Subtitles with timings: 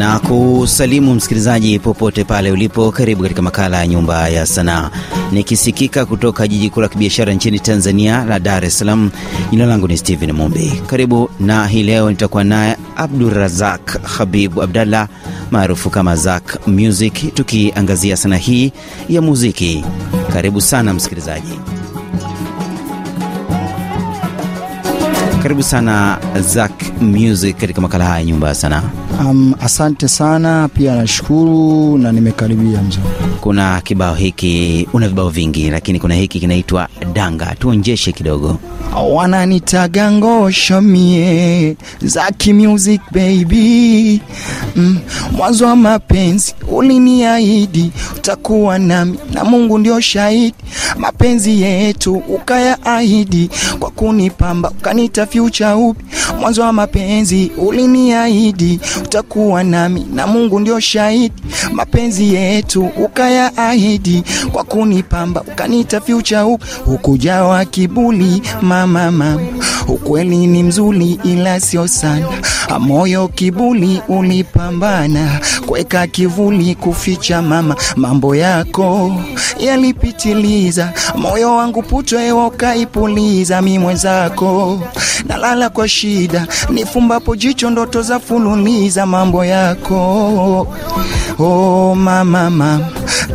[0.00, 2.92] na kusalimu msikilizaji popote pale ulipo.
[2.92, 4.90] Karibu katika makala ya Nyumba ya Sanaa,
[5.32, 9.10] nikisikika kutoka jiji kuu la kibiashara nchini Tanzania la Dar es Salaam.
[9.50, 10.82] Jina langu ni Stephen Mumbi.
[10.86, 15.08] Karibu na hii leo nitakuwa naye Abdurazak Habibu Abdallah
[15.50, 18.72] maarufu kama Zak Music, tukiangazia sanaa hii
[19.08, 19.84] ya muziki.
[20.32, 21.52] Karibu sana msikilizaji.
[25.42, 28.82] Karibu sana Zac Music katika makala haya nyumba ya sanaa.
[29.20, 33.00] Um, asante sana pia nashukuru na nimekaribia mzee.
[33.40, 38.58] Kuna kibao hiki, una vibao vingi, lakini kuna hiki kinaitwa Danga, tuonjeshe kidogo.
[39.12, 44.20] Wananitaga ngosho mie Zaki Music baby
[44.76, 44.98] mm,
[45.32, 50.54] mwanzo wa mapenzi uliniahidi utakuwa nami na Mungu ndio shahidi,
[50.98, 56.04] mapenzi yetu ukayaahidi kwa kunipamba ukanita future upi.
[56.40, 61.34] Mwanzo wa mapenzi uliniahidi utakuwa nami na Mungu ndio shahidi,
[61.72, 66.64] mapenzi yetu ukayaahidi kwa kunipamba ukaniita future upi.
[66.84, 69.40] Hukujawa kibuli mama mama,
[69.88, 72.26] ukweli ni mzuri ila sio sana,
[72.78, 79.16] moyo kibuli ulipambana kuweka kivuli kuficha mama, mambo yako
[79.58, 84.80] yalipitiliza, moyo wangu putwe wakaipuliza, mi mwenzako
[85.24, 90.66] nalala kwa shida, nifumbapo jicho ndoto za fululiza, mambo yako.
[91.38, 92.80] Oh, mama mama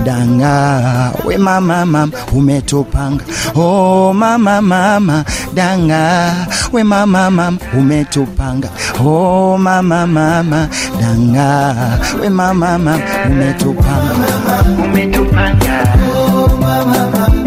[0.03, 3.23] danga we mama mama umetupanga.
[3.55, 6.33] Oh, mama mama danga
[6.73, 8.69] we mama mama umetupanga.
[8.99, 10.69] Oh, mama mama
[11.01, 11.75] danga
[12.21, 14.27] we mama mama umetupanga.
[14.83, 15.97] Umetupanga.
[16.15, 17.44] Oh, mama mama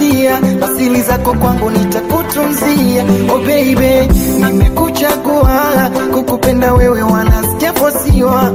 [0.00, 3.04] nimepatia asili zako kwangu, nitakutunzia.
[3.34, 4.08] Oh baby,
[4.46, 5.90] nimekuchagua.
[6.14, 8.52] Kukupenda wewe, wanasikia fosiwa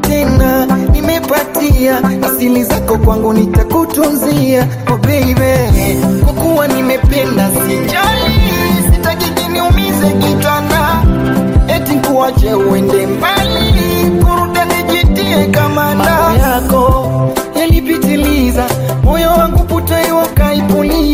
[0.00, 2.00] tena, nimepatia.
[2.22, 4.66] Asili zako kwangu, nitakutunzia.
[4.92, 6.32] Oh baby, kwa
[6.68, 8.34] nimependa, sijali,
[8.94, 11.02] sitaki kiniumize kitanda,
[11.68, 13.74] eti kuache uende mbali.
[14.24, 17.10] Kuruda nijitie kamanda yako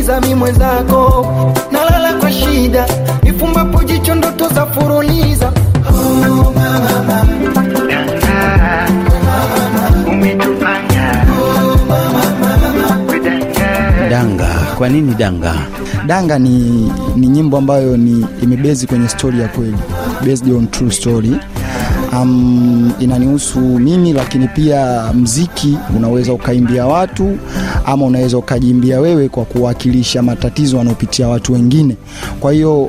[0.01, 1.27] kaipuliza mi mwenzako
[1.73, 2.87] nalala kwa shida
[3.23, 5.53] nifumbapo jicho ndoto za furuliza
[5.91, 7.25] oh, mama.
[14.11, 15.55] Danga, kwa nini danga?
[16.07, 19.77] Danga ni, ni nyimbo ambayo ni imebezi kwenye stori ya kweli,
[20.27, 21.37] based on true story.
[22.13, 27.39] Um, inanihusu mimi, lakini pia mziki unaweza ukaimbia watu
[27.87, 31.97] ama unaweza ukajimbia wewe kwa kuwakilisha matatizo wanaopitia watu wengine.
[32.41, 32.89] Kwa hiyo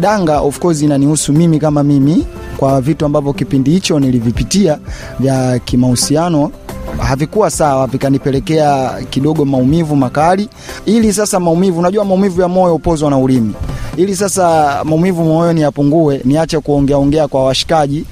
[0.00, 2.26] danga of course inanihusu mimi kama mimi,
[2.56, 4.78] kwa vitu ambavyo kipindi hicho nilivipitia
[5.20, 6.50] vya kimahusiano
[6.98, 10.48] havikuwa sawa, vikanipelekea kidogo maumivu makali.
[10.86, 13.54] Ili sasa maumivu, unajua maumivu ya moyo upozwa na ulimi.
[13.96, 18.04] Ili sasa maumivu moyoni yapungue, niache kuongea ongea kwa washikaji,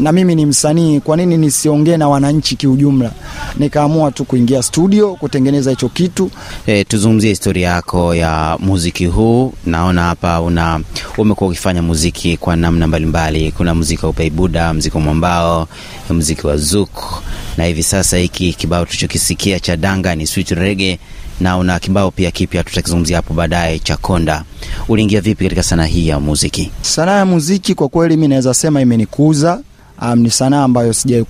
[0.00, 3.10] na mimi ni msanii, kwa nini nisiongee na wananchi kiujumla?
[3.58, 6.30] Nikaamua tu kuingia studio kutengeneza hicho kitu.
[6.66, 9.52] E, tuzungumzie historia yako ya muziki huu.
[9.66, 10.80] Naona hapa una
[11.18, 13.52] umekuwa ukifanya muziki kwa namna mbalimbali.
[13.52, 15.68] Kuna muziki wa upeibuda, muziki wa mwambao,
[16.10, 17.22] muziki wa zuk,
[17.56, 20.98] na hivi sasa hiki kibao tulichokisikia cha danga ni sweet reggae,
[21.40, 24.44] na una kibao pia kipya tutakizungumzia hapo baadaye cha konda.
[24.88, 26.70] Uliingia vipi katika sanaa hii ya muziki?
[26.82, 29.60] Sanaa ya muziki kwa kweli mi naweza sema imenikuza.
[30.02, 31.24] Um, ni sanaa ambayo sijai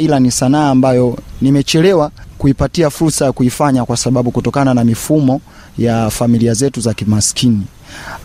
[0.00, 5.40] ila ni sanaa ambayo nimechelewa kuipatia fursa ya kuifanya kwa sababu kutokana na mifumo
[5.78, 7.62] ya familia zetu za kimaskini.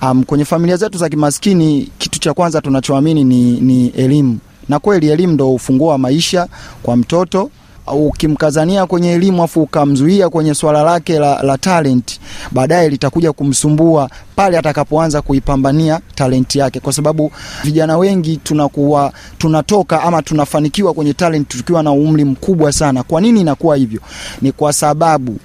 [0.02, 5.10] Um, kwenye familia zetu za kimaskini kitu cha kwanza tunachoamini ni, ni elimu, na kweli
[5.10, 6.48] elimu ndo ufunguo wa maisha
[6.84, 7.50] kwa mtoto
[7.92, 12.20] ukimkazania kwenye elimu afu ukamzuia kwenye swala lake la, la talent,
[12.52, 17.32] baadaye litakuja kumsumbua pale atakapoanza kuipambania talenti yake, kwa sababu
[17.64, 23.04] vijana wengi tunakuwa tunatoka ama tunafanikiwa kwenye talent tukiwa na umri mkubwa sana.
[23.04, 24.00] Kwa nini inakuwa hivyo?
[24.42, 25.38] Ni kwa sababu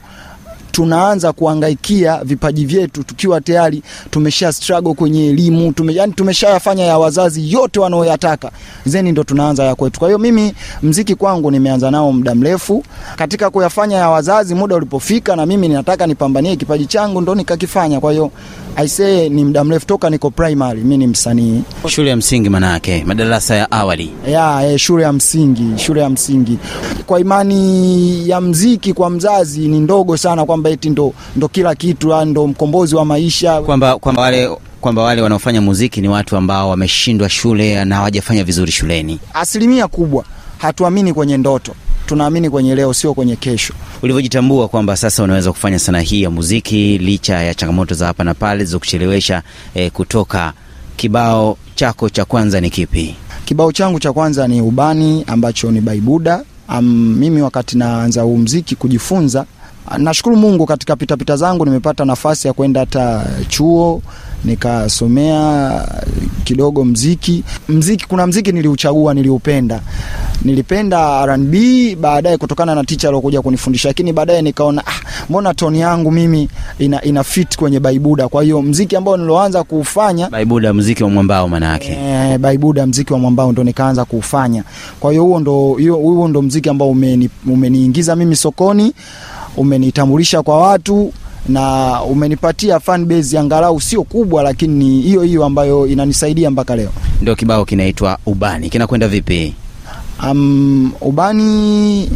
[0.76, 7.52] tunaanza kuangaikia vipaji vyetu tukiwa tayari tumesha struggle kwenye elimu tume, yani tumeshayafanya ya wazazi
[7.52, 8.50] yote wanaoyataka.
[8.86, 9.98] Zeni ndo tunaanza ya kwetu.
[9.98, 12.84] Kwa hiyo mimi mziki kwangu nimeanza nao muda mrefu.
[13.16, 18.00] Katika kuyafanya ya wazazi muda ulipofika na mimi ninataka nipambanie kipaji changu ndo nikakifanya.
[18.00, 18.30] Kwa hiyo
[18.76, 21.62] aisee ni muda mrefu toka niko primary mimi ni msanii.
[21.88, 24.12] Shule ya msingi manake, madarasa ya awali.
[24.30, 26.58] ya eh, shule ya msingi shule ya msingi.
[27.06, 32.24] Kwa imani ya mziki kwa mzazi ni ndogo sana kwamba eti ndo, ndo kila kitu
[32.24, 37.28] ndo mkombozi wa maisha Kwamba kwamba wale kwamba wale wanaofanya muziki ni watu ambao wameshindwa
[37.28, 39.18] shule na hawajafanya vizuri shuleni.
[39.34, 40.24] asilimia kubwa
[40.58, 41.74] hatuamini kwenye ndoto
[42.06, 46.98] tunaamini kwenye leo sio kwenye kesho Ulivyojitambua kwamba sasa unaweza kufanya sanaa hii ya muziki
[46.98, 49.42] licha ya changamoto za hapa na pale zilizokuchelewesha
[49.74, 50.52] eh, kutoka,
[50.96, 53.14] kibao chako cha kwanza ni kipi?
[53.44, 56.84] kibao changu cha kwanza ni ubani ambacho ni baibuda um,
[57.18, 59.44] mimi wakati naanza huu mziki kujifunza
[59.98, 64.02] nashukuru mungu katika pitapita zangu nimepata nafasi ya kwenda hata chuo
[64.44, 65.82] nikasomea
[66.44, 67.44] kidogo mziki.
[67.68, 69.80] Mziki kuna mziki niliuchagua niliupenda.
[70.44, 71.54] Nilipenda rnb
[72.00, 74.90] baadaye kutokana na ticha aliokuja kunifundisha lakini baadaye nikaona ah,
[75.30, 76.48] mbona toni yangu mimi
[76.78, 78.28] ina, ina fit kwenye baibuda?
[78.28, 81.98] Kwa hiyo mziki ambao niloanza kuufanya Baibuda, mziki wa mwambao manake.
[82.00, 84.64] e, baibuda mziki wa mwambao ndo nikaanza kuufanya.
[85.00, 88.92] Kwa hiyo huo ndo huo ndo mziki ambao umeni, umeniingiza mimi sokoni
[89.56, 91.12] umenitambulisha kwa watu
[91.48, 96.90] na umenipatia fan base angalau sio kubwa lakini ni hiyo hiyo ambayo inanisaidia mpaka leo
[97.22, 98.70] Ndio kibao kinaitwa Ubani.
[98.70, 99.54] Kinakwenda vipi?
[100.30, 102.10] um, ubani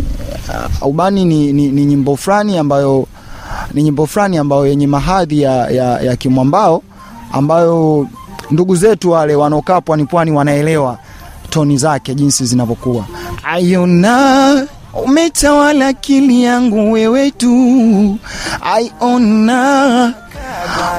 [0.82, 3.06] uh, ubani ni, ni, ni nyimbo fulani ambayo
[3.74, 6.82] ni nyimbo fulani ambayo yenye mahadhi ya, ya, ya kimwambao
[7.32, 8.08] ambayo
[8.50, 10.98] ndugu zetu wale wanaokaa pwani pwani wanaelewa
[11.50, 13.04] toni zake jinsi zinavyokuwa
[13.44, 18.18] ayona umetawala akili yangu wewe tu.
[18.60, 20.14] Aiona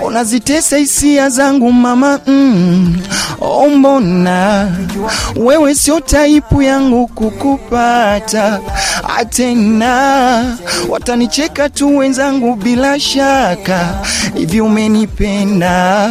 [0.05, 2.97] unazitesa hisia zangu mama mm.
[3.41, 4.67] Ombona
[5.35, 8.59] wewe sio taipu yangu kukupata.
[9.17, 10.57] Atena
[10.89, 13.89] watanicheka tu wenzangu bila shaka.
[14.35, 16.09] Hivi umenipenda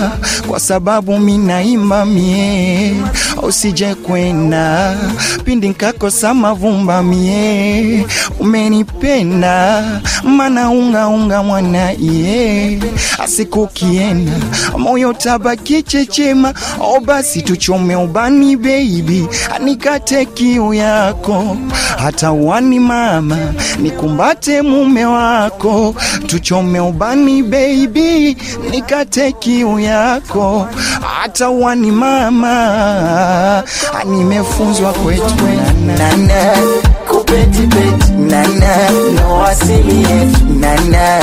[0.49, 2.95] kwa sababu minaimba mie.
[3.43, 4.97] Usije kwenda.
[5.45, 7.70] Pindi nkakosa mavumba mie
[8.41, 9.85] umenipenda
[10.25, 12.79] mana ungaunga mwana ye,
[13.19, 14.33] asikukienda
[14.79, 19.29] moyo tabaki chechema o basi tuchome ubani baby.
[19.57, 21.57] Anikate kiu yako.
[21.99, 23.39] Hata wani mama
[23.79, 25.95] nikumbate mume wako.
[26.27, 28.37] Tuchome ubani baby.
[28.71, 30.69] Nikate kiu yako.
[31.21, 33.63] Hata wani mama
[34.07, 35.35] nimefunzwa kwetu.
[35.99, 36.53] Nana
[37.31, 40.07] kupetipeti nana no asili
[40.61, 41.21] nana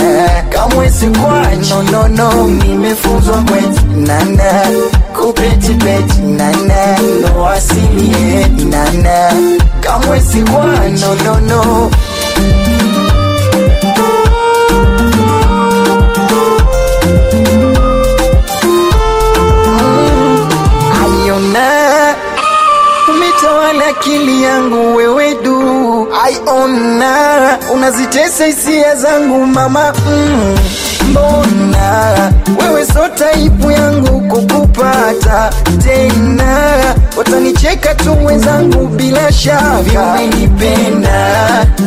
[0.50, 1.70] kamwe sikwachi.
[1.70, 4.64] No, no, no, nimefunzwa kwetu nana
[5.20, 9.32] kupetipeti nana no asili nana
[9.82, 11.02] kamwe sikwachi.
[11.04, 11.92] No, no, no.
[26.68, 29.94] Aiona unazitesa hisia zangu mama?
[30.10, 30.58] Mm.
[31.10, 32.14] mbona
[32.60, 35.50] wewe so taipu yangu kukupata
[35.84, 36.78] tena?
[37.18, 40.20] Watanicheka tu wenzangu bila shaka.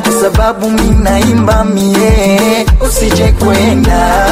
[0.03, 2.67] Kwa sababu minaimba mie.
[2.89, 4.27] Usije kwenda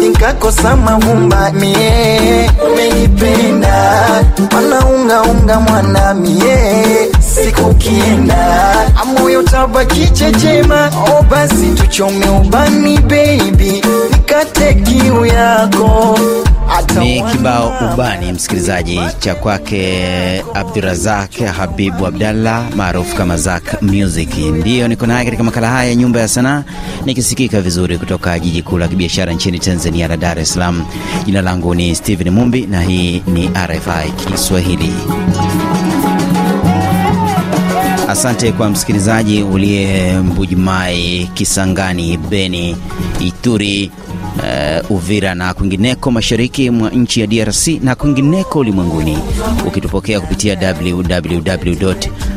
[0.00, 2.50] nikakosa mavumba mie.
[2.72, 3.94] Umenipenda
[4.52, 7.10] mana unga unga mwana mie.
[7.34, 7.74] Siku
[9.34, 16.18] amoyo tabaki chechema o basi tuchome ubani baby nikate kiu yako
[17.00, 24.36] Ni kibao Ubani, msikilizaji, cha kwake Abdurazak Habibu Abdallah maarufu kama Zak Music.
[24.38, 26.62] Ndiyo niko naye katika makala haya ya Nyumba ya Sanaa,
[27.04, 30.84] nikisikika vizuri kutoka jiji kuu la kibiashara nchini Tanzania la Dar es Salaam.
[31.26, 34.92] Jina langu ni Steven Mumbi na hii ni RFI Kiswahili.
[38.14, 42.76] Asante kwa msikilizaji uliye Mbujimai, Kisangani, Beni,
[43.20, 43.90] Ituri,
[44.84, 49.18] uh, Uvira na kwingineko mashariki mwa nchi ya DRC na kwingineko ulimwenguni,
[49.66, 51.92] ukitupokea kupitia www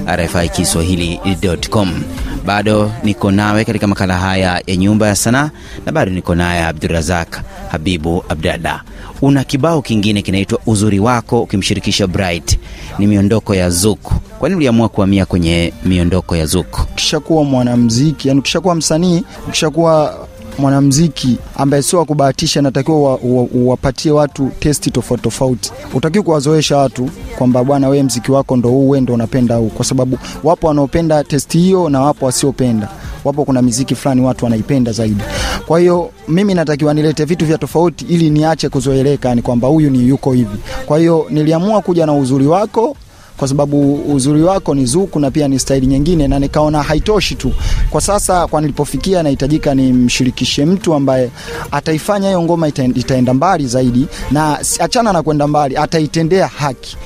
[0.08, 2.04] RFI kiswahili.com.
[2.46, 5.50] Bado niko nawe katika makala haya ya Nyumba ya Sanaa
[5.86, 7.42] na bado niko naye Abdurazak
[7.72, 8.82] Habibu Abdalla.
[9.22, 12.60] Una kibao kingine kinaitwa Uzuri Wako ukimshirikisha Bright,
[13.00, 14.14] ni miondoko ya Zuku.
[14.40, 16.82] Kwa nini uliamua kuhamia kwenye miondoko ya Zuku?
[16.92, 20.28] ukishakuwa mwanamziki yani ukishakuwa msanii ukishakuwa
[20.58, 23.18] mwanamziki ambaye sio kubahatisha, natakiwa
[23.54, 25.72] uwapatie watu testi tofauti tofauti.
[25.94, 29.86] Utakiwa kuwazoesha watu kwamba bwana, wewe mziki wako ndo huu, wewe ndo unapenda huu, kwa
[29.86, 32.90] sababu wapo wanaopenda testi hiyo na wapo wasiopenda.
[33.24, 35.22] Wapo kuna miziki fulani watu wanaipenda zaidi.
[35.68, 40.08] Kwa hiyo mimi natakiwa nilete vitu vya tofauti ili niache kuzoeleka, ni kwamba huyu ni
[40.08, 40.58] yuko hivi.
[40.86, 42.96] Kwa hiyo niliamua kuja na uzuri wako
[43.38, 47.52] kwa sababu uzuri wako ni zuku na pia ni staili nyingine, na nikaona haitoshi tu
[47.90, 48.48] kwa sasa.
[48.48, 51.30] Kwa nilipofikia, nahitajika nimshirikishe mtu ambaye
[51.72, 56.98] ataifanya hiyo ngoma ita, itaenda mbali zaidi, na achana na kwenda mbali, ataitendea haki.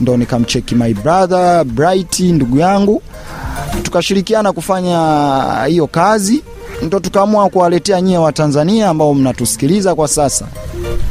[0.00, 3.02] Ndo nikamcheki my brother Bright, ndugu yangu,
[3.82, 6.42] tukashirikiana kufanya hiyo kazi,
[6.82, 10.46] ndo tukaamua kuwaletea nyie Watanzania ambao mnatusikiliza kwa sasa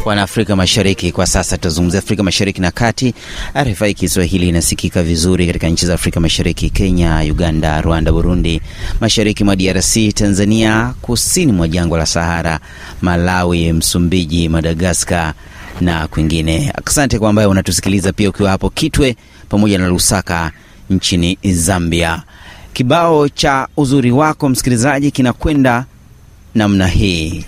[0.05, 1.11] wana Afrika Mashariki.
[1.11, 3.13] Kwa sasa tutazungumzia Afrika Mashariki na Kati.
[3.55, 8.61] RFI Kiswahili inasikika vizuri katika nchi za Afrika Mashariki: Kenya, Uganda, Rwanda, Burundi,
[9.01, 12.59] mashariki mwa DRC, Tanzania, kusini mwa jangwa la Sahara,
[13.01, 15.33] Malawi, Msumbiji, Madagaskar
[15.81, 16.73] na kwingine.
[16.85, 19.15] Asante kwa ambaye unatusikiliza pia ukiwa hapo Kitwe
[19.49, 20.51] pamoja na Lusaka
[20.89, 22.23] nchini Zambia.
[22.73, 25.85] Kibao cha uzuri wako msikilizaji kinakwenda
[26.55, 27.45] namna hii.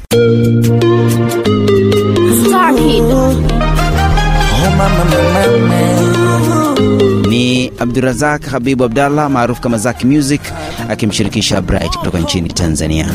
[7.29, 10.41] Ni Abdurazak Habibu Abdallah maarufu kama Zaki Music
[10.89, 13.07] akimshirikisha Bright kutoka nchini Tanzania.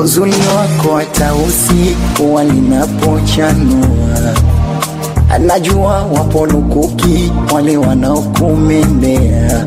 [0.00, 4.34] Uzuni wako hata usiku walinapochanua,
[5.30, 9.66] anajua wapo lukuki wale wanaokumendea.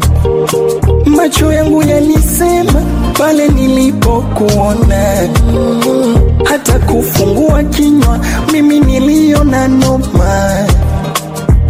[1.30, 2.82] Macho yangu yalisema
[3.18, 5.18] pale nilipokuona,
[6.44, 8.20] hata kufungua kinywa
[8.52, 10.52] mimi niliona noma.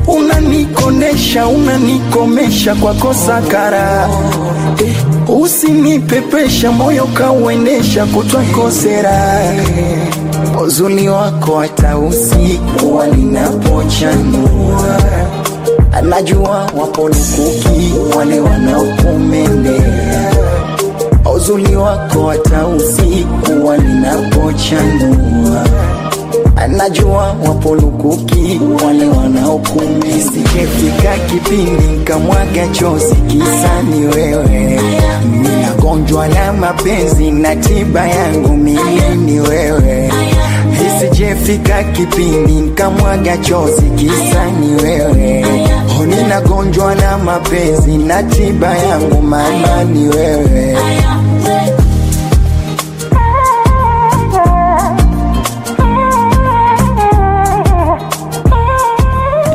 [0.07, 4.09] Unanikondesha, unanikomesha kwa kosa kara.
[4.85, 4.95] Eh,
[5.41, 9.41] usinipepesha moyo kauendesha kutwakosera
[10.65, 14.99] uzuni wako hata usiku walinapochanua,
[15.91, 20.31] anajua wapo lukuki wale wanaokumendea
[21.35, 22.65] uzuli wako hata
[23.65, 25.65] walinapochanua
[26.55, 30.09] anajua wapo lukuki wale wanaokumbi.
[30.09, 34.79] Sijefika kipindi nkamwaga chozi kisani wewe,
[35.41, 40.11] ninagonjwa la mapenzi na tiba yangu milini wewe.
[40.87, 45.45] Isijefika kipindi nkamwaga chozi kisani wewe,
[47.29, 50.77] mapenzi na tiba yangu mama ni wewe.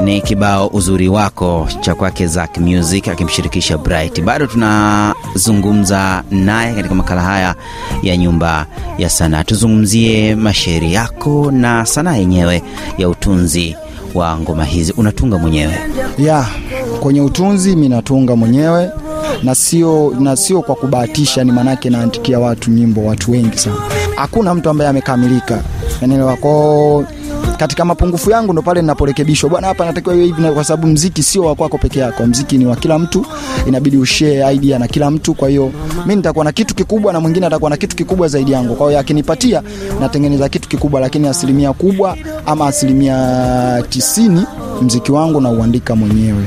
[0.04, 4.22] Ni kibao uzuri wako cha kwake Zack Music akimshirikisha Bright.
[4.22, 7.54] Bado tunazungumza naye katika makala haya
[8.02, 8.66] ya Nyumba
[8.98, 9.44] ya Sanaa.
[9.44, 12.62] Tuzungumzie mashairi yako na sanaa yenyewe
[12.98, 13.76] ya utunzi
[14.14, 14.92] wa ngoma hizi.
[14.96, 15.74] Unatunga mwenyewe?
[16.18, 16.46] ya
[17.04, 18.90] kwenye utunzi mi natunga mwenyewe
[19.42, 23.76] na sio na sio kwa kubahatisha, ni manake naandikia watu nyimbo, watu wengi sana.
[24.16, 25.62] Hakuna mtu ambaye amekamilika,
[26.02, 27.04] unaelewa kwao
[27.56, 31.54] katika mapungufu yangu ndo pale ninaporekebishwa, bwana, hapa natakiwa hivi, kwa sababu mziki sio wa
[31.54, 33.26] kwako peke yako, mziki ni wa kila mtu,
[33.66, 35.34] inabidi ushare idea na kila mtu.
[35.34, 38.74] Kwa hiyo mimi nitakuwa na kitu kikubwa na mwingine atakuwa na kitu kikubwa zaidi yangu.
[38.76, 39.62] Kwa hiyo akinipatia,
[40.00, 44.42] natengeneza kitu kikubwa, lakini asilimia kubwa ama asilimia tisini
[44.82, 46.44] mziki wangu nauandika mwenyewe.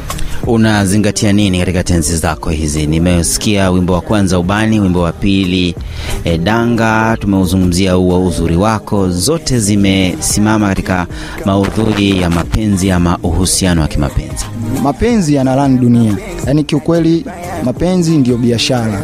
[0.48, 2.88] Unazingatia nini katika tenzi zako hizi?
[2.88, 5.76] Nimesikia wimbo wa kwanza ubani, wimbo wa pili
[6.24, 11.08] e, danga, tumeuzungumzia huo uzuri wako, zote zimesimama katika
[11.46, 14.46] maudhui ya mapenzi ama uhusiano wa kimapenzi.
[14.84, 17.26] Mapenzi yanarani dunia, yaani kiukweli
[17.64, 19.02] mapenzi ndiyo biashara.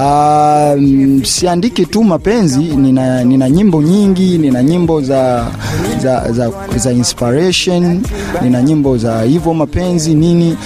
[0.00, 5.46] Um, siandiki tu mapenzi, nina, nina nyimbo nyingi, nina nyimbo za,
[6.02, 8.02] za, za, za inspiration,
[8.42, 10.56] nina nyimbo za hivyo mapenzi nini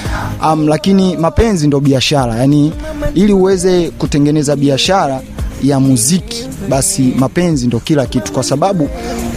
[0.52, 2.73] um, lakini mapenzi ndo biashara, yani
[3.14, 5.21] ili uweze kutengeneza biashara
[5.62, 8.88] ya muziki basi mapenzi ndo kila kitu, kwa sababu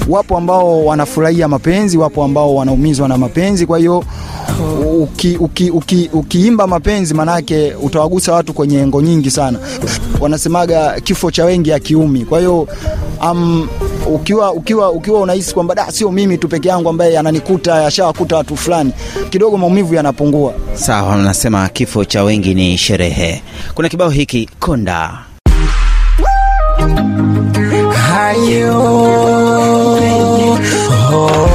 [0.09, 3.65] wapo ambao wanafurahia mapenzi, wapo ambao wanaumizwa na mapenzi.
[3.65, 4.03] Kwa hiyo
[5.01, 9.59] uki, uki, uki, ukiimba mapenzi manake utawagusa watu kwenye engo nyingi sana.
[10.19, 12.25] Wanasemaga kifo cha wengi akiumi.
[12.25, 12.67] Kwa hiyo
[13.21, 13.67] um,
[14.07, 18.57] ukiwa, ukiwa, ukiwa unahisi kwamba da sio mimi tu peke yangu ambaye ananikuta yashawakuta watu
[18.57, 18.91] fulani,
[19.29, 20.53] kidogo maumivu yanapungua.
[20.73, 23.41] Sawa, nasema kifo cha wengi ni sherehe.
[23.75, 25.19] Kuna kibao hiki konda
[27.91, 29.05] hayo
[29.97, 31.54] anaweka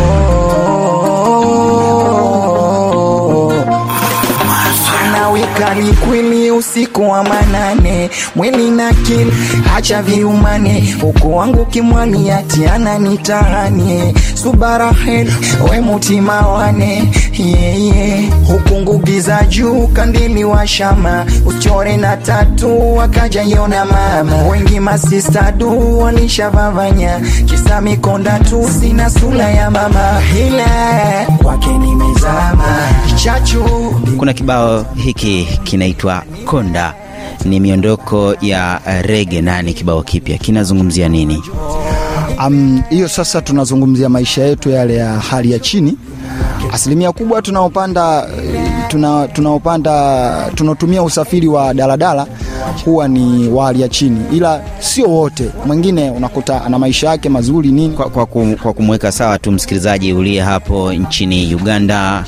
[5.75, 9.33] ni kweli usiku wa manane mwili na kili
[9.75, 10.95] hacha viumane.
[11.01, 15.33] Huku wangu kimwani atiana nitahanie subarahel
[15.71, 16.41] we mutima
[17.41, 18.31] wane yeah, yeah.
[18.49, 25.53] huku ngugi za juu kandili wa shama uchore na tatu wakaja yona mama wengi masista
[25.53, 32.79] du walishavavanya kisa mikonda tu sina sula ya mama ila kwake nimezama
[33.25, 33.65] chachu
[34.19, 36.95] Kuna kibao hiki kinaitwa Konda,
[37.45, 39.41] ni miondoko ya rege.
[39.43, 41.43] Nani kibao kipya kinazungumzia nini?
[42.47, 45.97] Um, hiyo sasa tunazungumzia maisha yetu yale ya hali ya chini.
[46.73, 48.27] Asilimia kubwa tunaopanda
[48.89, 52.27] tuna, tunaopanda tunaotumia usafiri wa daladala
[52.85, 55.51] huwa ni wa hali ya chini, ila sio wote.
[55.67, 57.95] Mwingine unakuta ana maisha yake mazuri nini.
[57.97, 62.25] Kwa, kwa, kum, kwa kumweka sawa tu msikilizaji uliye hapo nchini Uganda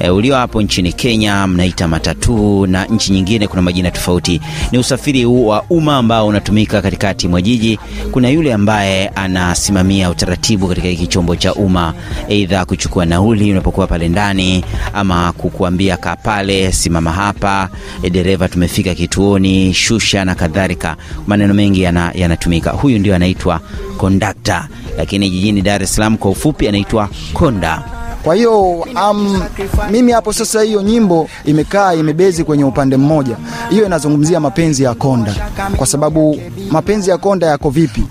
[0.00, 4.40] e, ulio hapo nchini Kenya mnaita matatu na nchi nyingine kuna majina tofauti.
[4.72, 7.78] Ni usafiri wa umma ambao unatumika katikati mwa jiji.
[8.12, 11.94] Kuna yule ambaye anasimamia utaratibu katika hiki chombo cha umma,
[12.30, 14.64] aidha kuchukua nauli unapokuwa pale ndani,
[14.94, 17.68] ama kukuambia kaa pale, simama hapa,
[18.02, 20.96] e, dereva tumefika kituoni, shusha na kadhalika.
[21.26, 22.70] Maneno mengi yana- yanatumika.
[22.70, 23.60] Huyu ndio anaitwa
[23.96, 27.82] kondakta, lakini jijini Dar es Salaam kwa ufupi anaitwa konda.
[28.24, 28.70] Kwa hiyo
[29.10, 29.42] um,
[29.90, 33.36] mimi hapo sasa, hiyo nyimbo imekaa imebezi kwenye upande mmoja.
[33.70, 35.34] Hiyo inazungumzia mapenzi ya konda,
[35.76, 38.04] kwa sababu mapenzi ya konda yako vipi?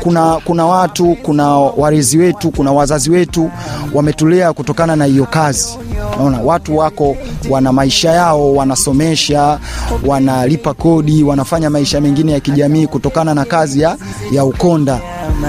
[0.00, 3.50] Kuna, kuna watu, kuna warezi wetu, kuna wazazi wetu
[3.94, 5.78] wametulea kutokana na hiyo kazi.
[6.18, 7.16] Naona watu wako
[7.50, 9.58] wana maisha yao, wanasomesha,
[10.06, 13.96] wanalipa kodi, wanafanya maisha mengine ya kijamii kutokana na kazi ya,
[14.32, 15.00] ya ukonda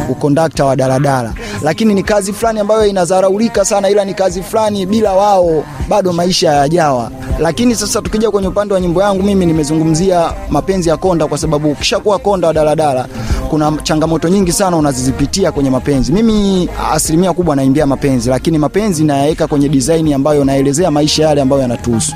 [0.10, 1.34] ukondakta wa daladala,
[1.64, 6.50] lakini ni kazi fulani ambayo inadharaulika sana, ila ni kazi fulani bila wao bado maisha
[6.52, 7.12] hayajawa.
[7.40, 11.72] Lakini sasa tukija kwenye upande wa nyimbo yangu, mimi nimezungumzia mapenzi ya konda, kwa sababu
[11.72, 13.08] ukishakuwa konda wa daladala
[13.50, 16.12] kuna changamoto nyingi sana unazizipitia kwenye mapenzi.
[16.12, 21.62] Mimi asilimia kubwa naimbia mapenzi, lakini mapenzi nayaweka kwenye design ambayo naelezea maisha yale ambayo
[21.62, 22.14] yanatuhusu.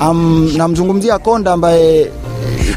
[0.00, 2.10] Um, namzungumzia konda ambaye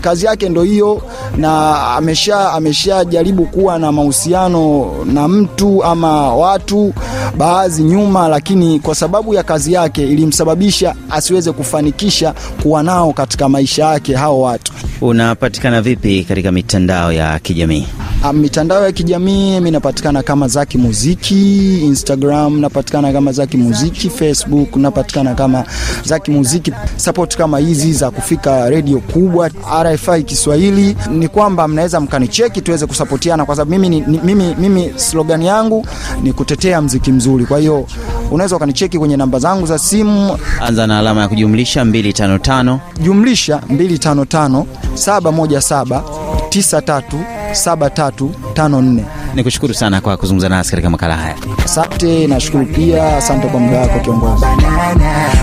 [0.03, 1.01] kazi yake ndo hiyo
[1.37, 6.93] na amesha ameshajaribu kuwa na mahusiano na mtu ama watu
[7.37, 13.85] baadhi nyuma, lakini kwa sababu ya kazi yake ilimsababisha asiweze kufanikisha kuwa nao katika maisha
[13.85, 14.73] yake hao watu.
[15.01, 17.87] Unapatikana vipi katika mitandao ya kijamii?
[18.25, 24.75] Ah, mitandao ya kijamii mi napatikana kama Zaki Muziki, Instagram napatikana kama Zaki Muziki, Facebook
[24.75, 25.63] napatikana kama
[26.05, 26.71] Zaki Muziki.
[26.97, 29.49] spot kama hizi za kufika redio kubwa
[29.83, 35.85] RFI Kiswahili ni kwamba mnaweza mkanicheki tuweze kusapotiana, kwa sababu mimi, mimi, mimi slogan yangu
[36.23, 37.45] ni kutetea mziki mzuri.
[37.45, 37.85] Kwa hiyo
[38.31, 44.63] unaweza ukanicheki kwenye namba zangu za simu, anza na alama ya kujumlisha 255 jumlisha 255
[44.95, 46.01] 717
[46.49, 49.03] 93 7354.
[49.35, 51.35] Nikushukuru sana kwa kuzungumza nasi katika makala haya.
[51.65, 54.45] Asante, nashukuru pia, asante kwa muda wako kiongozi.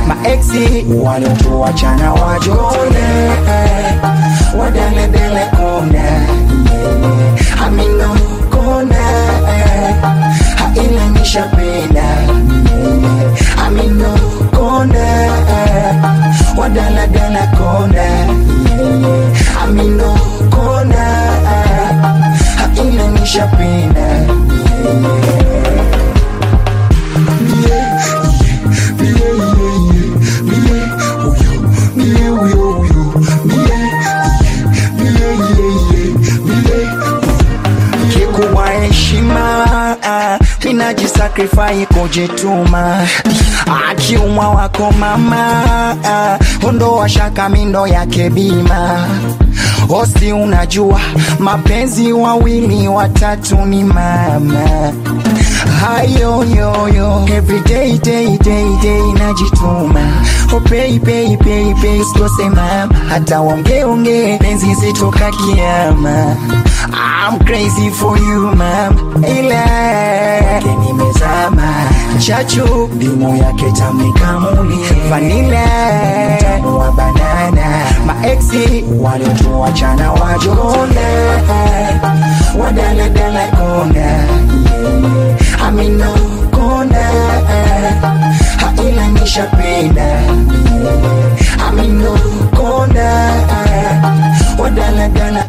[0.09, 3.31] Maeksi waliotuachana wajone,
[4.59, 6.03] wadeledele kone,
[19.67, 20.20] amino
[23.39, 24.27] pena
[38.13, 39.67] kikubwa heshima
[40.03, 43.07] ah, minajisakrifai kujituma
[43.91, 45.63] akiumwa wako mama
[46.05, 49.07] ah, ondoa shaka mindo yake bima.
[49.89, 51.01] Osi unajua
[51.39, 54.93] mapenzi wawili watatu ni mama
[55.81, 60.05] hayoyoyo everyday day day day najituma.
[60.53, 66.37] Oh, pay, pay, pay, pay, sikosema hata wongeonge penzi zitoka kiama.
[66.93, 69.65] I'm crazy for you mam ila
[70.87, 71.75] nimezama.
[72.19, 74.79] Chachu dimu yake tamnikamuli
[75.11, 75.67] vanila
[76.39, 77.67] mtamu wa banana.
[78.07, 81.01] Maeksi waliotuachana wajone
[82.63, 84.80] wadaladala kona amino
[86.51, 87.05] kona
[88.77, 90.21] hailanisha pena
[91.69, 93.31] aminokona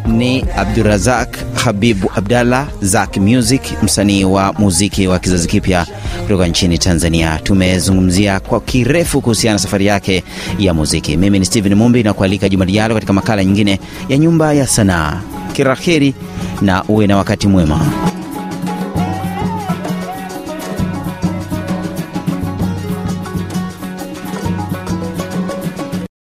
[0.06, 5.86] Ni Abdurazak Habibu Abdallah Zak Music, msanii wa muziki wa kizazi kipya
[6.22, 7.38] kutoka nchini Tanzania.
[7.42, 10.24] Tumezungumzia kwa kirefu kuhusiana na safari yake
[10.58, 11.16] ya muziki.
[11.16, 15.20] Mimi ni Steven Mumbi na kualika juma lijalo katika makala nyingine ya Nyumba ya Sanaa.
[15.52, 16.14] kiraheri
[16.60, 17.80] na uwe na wakati mwema.